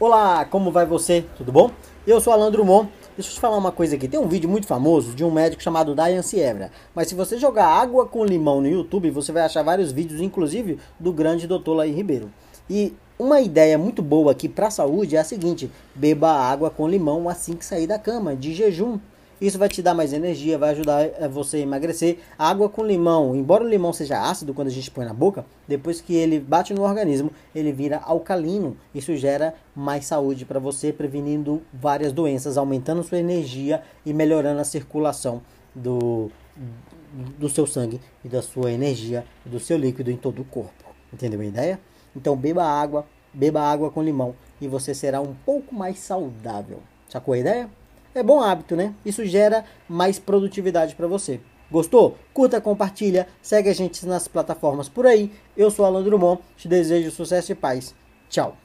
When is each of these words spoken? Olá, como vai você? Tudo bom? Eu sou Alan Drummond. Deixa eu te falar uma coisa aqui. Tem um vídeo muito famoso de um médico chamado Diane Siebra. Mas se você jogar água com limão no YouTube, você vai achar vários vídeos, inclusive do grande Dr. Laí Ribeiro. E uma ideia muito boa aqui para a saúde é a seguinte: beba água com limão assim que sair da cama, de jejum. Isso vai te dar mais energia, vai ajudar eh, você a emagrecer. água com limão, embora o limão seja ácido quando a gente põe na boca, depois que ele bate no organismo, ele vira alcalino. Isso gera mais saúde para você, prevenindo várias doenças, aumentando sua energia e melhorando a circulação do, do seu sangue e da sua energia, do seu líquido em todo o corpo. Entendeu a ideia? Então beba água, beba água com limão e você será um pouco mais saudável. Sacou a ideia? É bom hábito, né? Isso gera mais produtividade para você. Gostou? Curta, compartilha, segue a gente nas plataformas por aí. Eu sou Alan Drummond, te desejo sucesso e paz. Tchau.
Olá, 0.00 0.46
como 0.46 0.72
vai 0.72 0.86
você? 0.86 1.26
Tudo 1.36 1.52
bom? 1.52 1.70
Eu 2.06 2.22
sou 2.22 2.32
Alan 2.32 2.50
Drummond. 2.50 2.88
Deixa 3.14 3.28
eu 3.28 3.34
te 3.34 3.38
falar 3.38 3.58
uma 3.58 3.70
coisa 3.70 3.96
aqui. 3.96 4.08
Tem 4.08 4.18
um 4.18 4.28
vídeo 4.28 4.48
muito 4.48 4.66
famoso 4.66 5.14
de 5.14 5.22
um 5.22 5.30
médico 5.30 5.62
chamado 5.62 5.94
Diane 5.94 6.22
Siebra. 6.22 6.70
Mas 6.94 7.08
se 7.08 7.14
você 7.14 7.36
jogar 7.36 7.66
água 7.66 8.06
com 8.06 8.24
limão 8.24 8.62
no 8.62 8.66
YouTube, 8.66 9.10
você 9.10 9.30
vai 9.30 9.42
achar 9.42 9.62
vários 9.62 9.92
vídeos, 9.92 10.22
inclusive 10.22 10.78
do 10.98 11.12
grande 11.12 11.46
Dr. 11.46 11.72
Laí 11.72 11.92
Ribeiro. 11.92 12.32
E 12.70 12.94
uma 13.18 13.42
ideia 13.42 13.76
muito 13.76 14.00
boa 14.00 14.32
aqui 14.32 14.48
para 14.48 14.68
a 14.68 14.70
saúde 14.70 15.16
é 15.16 15.18
a 15.18 15.24
seguinte: 15.24 15.70
beba 15.94 16.30
água 16.30 16.70
com 16.70 16.88
limão 16.88 17.28
assim 17.28 17.52
que 17.52 17.66
sair 17.66 17.86
da 17.86 17.98
cama, 17.98 18.34
de 18.34 18.54
jejum. 18.54 18.98
Isso 19.40 19.58
vai 19.58 19.68
te 19.68 19.80
dar 19.80 19.94
mais 19.94 20.12
energia, 20.12 20.58
vai 20.58 20.70
ajudar 20.70 21.02
eh, 21.02 21.28
você 21.28 21.58
a 21.58 21.60
emagrecer. 21.60 22.18
água 22.38 22.68
com 22.68 22.84
limão, 22.84 23.34
embora 23.34 23.64
o 23.64 23.68
limão 23.68 23.92
seja 23.92 24.20
ácido 24.20 24.52
quando 24.52 24.68
a 24.68 24.72
gente 24.72 24.90
põe 24.90 25.06
na 25.06 25.14
boca, 25.14 25.46
depois 25.66 26.00
que 26.00 26.14
ele 26.14 26.38
bate 26.38 26.74
no 26.74 26.82
organismo, 26.82 27.30
ele 27.54 27.72
vira 27.72 28.02
alcalino. 28.04 28.76
Isso 28.94 29.16
gera 29.16 29.54
mais 29.74 30.04
saúde 30.04 30.44
para 30.44 30.60
você, 30.60 30.92
prevenindo 30.92 31.62
várias 31.72 32.12
doenças, 32.12 32.58
aumentando 32.58 33.02
sua 33.02 33.18
energia 33.18 33.82
e 34.04 34.12
melhorando 34.12 34.60
a 34.60 34.64
circulação 34.64 35.40
do, 35.74 36.30
do 37.38 37.48
seu 37.48 37.66
sangue 37.66 38.00
e 38.22 38.28
da 38.28 38.42
sua 38.42 38.70
energia, 38.70 39.24
do 39.44 39.58
seu 39.58 39.78
líquido 39.78 40.10
em 40.10 40.16
todo 40.16 40.42
o 40.42 40.44
corpo. 40.44 40.84
Entendeu 41.12 41.40
a 41.40 41.44
ideia? 41.44 41.80
Então 42.14 42.36
beba 42.36 42.64
água, 42.64 43.06
beba 43.32 43.62
água 43.62 43.90
com 43.90 44.02
limão 44.02 44.34
e 44.60 44.68
você 44.68 44.94
será 44.94 45.20
um 45.20 45.34
pouco 45.46 45.74
mais 45.74 45.98
saudável. 45.98 46.80
Sacou 47.08 47.34
a 47.34 47.38
ideia? 47.38 47.70
É 48.14 48.22
bom 48.22 48.40
hábito, 48.40 48.74
né? 48.74 48.94
Isso 49.04 49.24
gera 49.24 49.64
mais 49.88 50.18
produtividade 50.18 50.94
para 50.94 51.06
você. 51.06 51.40
Gostou? 51.70 52.18
Curta, 52.34 52.60
compartilha, 52.60 53.28
segue 53.40 53.68
a 53.68 53.72
gente 53.72 54.04
nas 54.04 54.26
plataformas 54.26 54.88
por 54.88 55.06
aí. 55.06 55.30
Eu 55.56 55.70
sou 55.70 55.84
Alan 55.84 56.02
Drummond, 56.02 56.40
te 56.56 56.66
desejo 56.66 57.10
sucesso 57.12 57.52
e 57.52 57.54
paz. 57.54 57.94
Tchau. 58.28 58.56